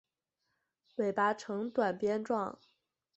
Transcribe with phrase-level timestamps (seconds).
[0.95, 2.57] 尾巴呈短鞭状。